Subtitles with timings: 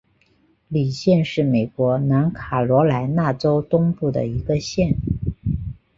[0.67, 4.95] 李县是美国南卡罗莱纳州东部的一个县。